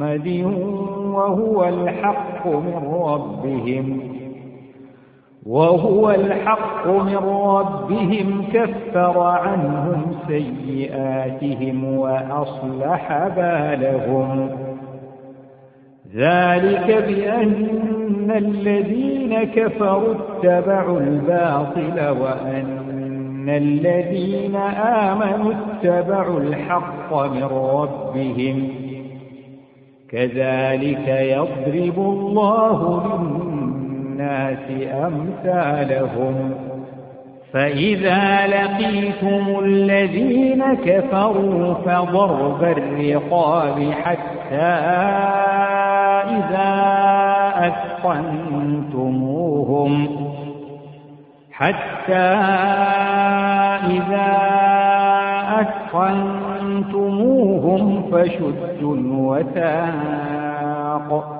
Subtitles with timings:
[0.00, 0.28] محمد
[1.14, 4.00] وهو الحق من ربهم
[5.46, 7.16] وهو الحق من
[7.56, 14.50] ربهم كفر عنهم سيئاتهم وأصلح بالهم
[16.16, 28.64] ذلك بأن الذين كفروا اتبعوا الباطل وأن الذين آمنوا اتبعوا الحق من ربهم
[30.12, 36.50] كذلك يضرب الله للناس أمثالهم
[37.52, 44.56] فإذا لقيتم الذين كفروا فضرب الرقاب حتى
[46.26, 46.98] إذا
[47.66, 50.08] أثقنتموهم
[51.52, 52.14] حتى
[53.90, 54.59] إذا
[55.60, 61.36] أثخنتموهم فشدوا الوثاق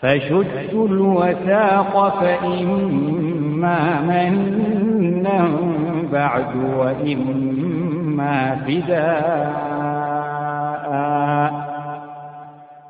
[0.00, 5.48] فشدوا الوثاق فإما منا
[6.12, 11.54] بعد وإما فداء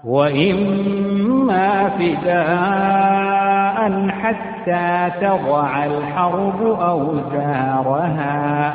[0.05, 8.75] وإما فداء حتى تضع الحرب أوزارها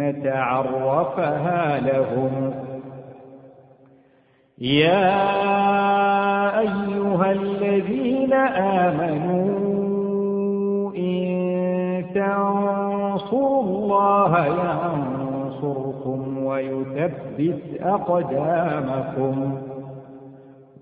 [0.00, 2.54] نتعرفها لهم
[4.58, 5.18] يا
[6.60, 8.32] أيها الذين
[8.82, 9.46] آمنوا
[10.96, 19.58] إن تنصروا الله ينصركم ويثبت أقدامكم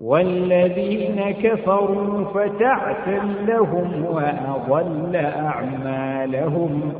[0.01, 6.93] والذين كفروا فتعتم لهم وأضل أعمالهم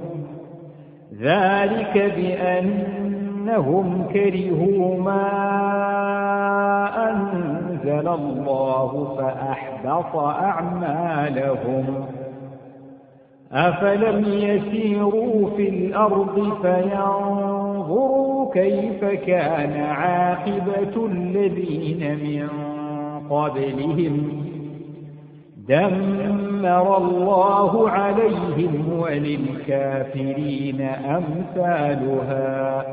[1.22, 5.20] ذلك بأنهم كرهوا ما
[7.12, 12.06] أنزل الله فأحبط أعمالهم
[13.54, 22.48] أفلم يسيروا في الأرض فينظروا كيف كان عاقبة الذين من
[23.30, 24.46] قبلهم
[25.70, 32.86] دمر الله عليهم وللكافرين أمثالها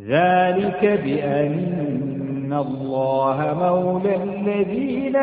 [0.00, 5.16] ذلك بأن الله مولى الذين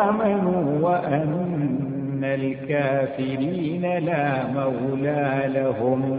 [0.00, 6.18] آمنوا وأن الكافرين لا مولى لهم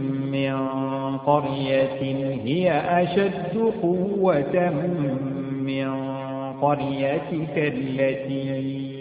[0.33, 1.89] من قرية
[2.43, 2.71] هي
[3.03, 4.53] أشد قوة
[5.51, 6.11] من
[6.61, 8.91] قريتك التي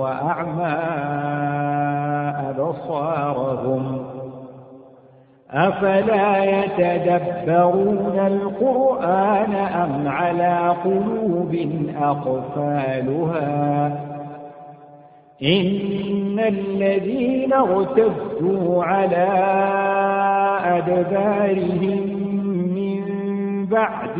[0.00, 0.84] وأعمى
[2.50, 3.98] أبصارهم
[5.50, 11.56] أفلا يتدبرون القرآن أم على قلوب
[12.02, 13.42] أقفالها
[15.42, 19.26] إن الذين ارتدوا على
[20.78, 22.09] أدبارهم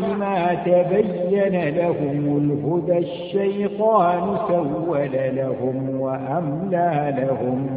[0.01, 7.67] بما تبين لهم الهدى الشيطان سول لهم وأملى لهم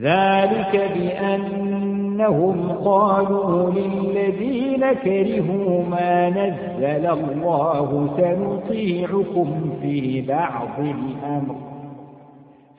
[0.00, 9.48] ذلك بأنهم قالوا للذين كرهوا ما نزل الله سنطيعكم
[9.82, 11.73] في بعض الأمر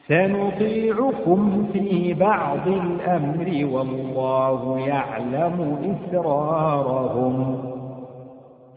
[0.07, 7.55] سنطيعكم في بعض الأمر والله يعلم إسرارهم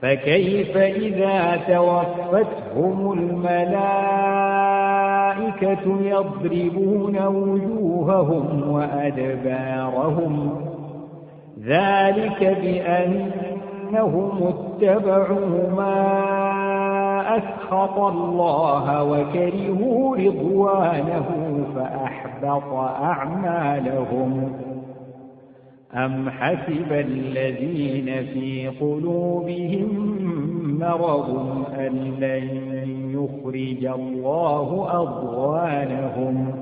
[0.03, 3.97] فكيف إذا توفتهم الملائكة
[6.03, 10.51] يضربون وجوههم وأدبارهم
[11.65, 16.38] ذلك بأنهم اتبعوا ما
[17.37, 21.27] أسخط الله وكرهوا رضوانه
[21.77, 24.53] فأحبط أعمالهم
[25.95, 29.89] أم حسب الذين في قلوبهم
[30.81, 31.37] مرض
[31.79, 32.47] أن لن
[33.15, 36.53] يخرج الله أضوانهم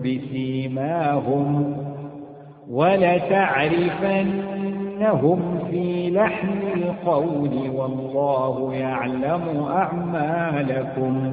[0.00, 1.79] بسيماهم
[2.70, 11.32] ولتعرفنهم في لحن القول والله يعلم أعمالكم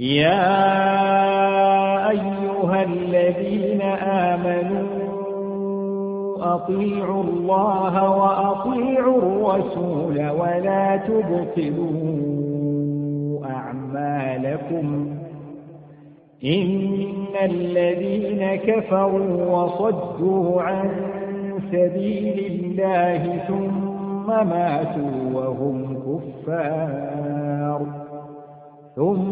[0.00, 0.70] يا
[2.10, 3.80] أيها الذين
[4.32, 5.02] آمنوا
[6.54, 11.92] أطيعوا الله وأطيعوا الرسول ولا تبطلوا
[13.50, 15.08] أعمالكم
[16.44, 20.90] إن الذين كفروا وصدوا عن
[21.72, 28.02] سبيل الله ثم ماتوا وهم كفار
[28.96, 29.31] ثم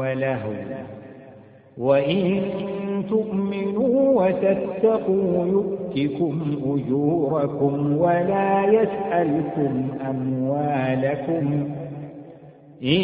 [0.00, 0.40] وله
[1.78, 2.42] وإن
[3.08, 11.68] تؤمنوا وتتقوا يؤتكم أجوركم ولا يسألكم أموالكم
[12.82, 13.02] إن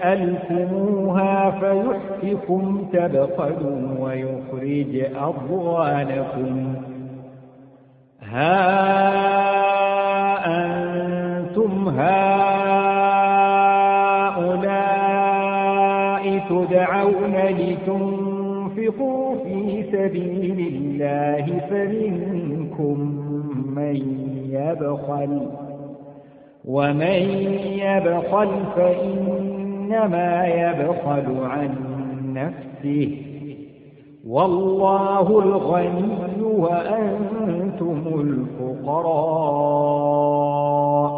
[0.00, 6.74] يسألكموها فيحفكم تبخل ويخرج أضوانكم
[8.30, 9.47] هَٰذَا
[18.88, 22.98] أنفقوا في سبيل الله فمنكم
[23.66, 23.96] من
[24.52, 25.40] يبخل
[26.64, 27.30] ومن
[27.84, 31.74] يبخل فإنما يبخل عن
[32.34, 33.16] نفسه
[34.28, 41.17] والله الغني وأنتم الفقراء